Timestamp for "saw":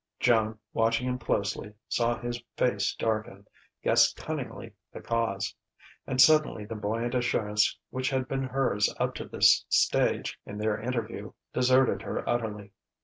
1.87-2.17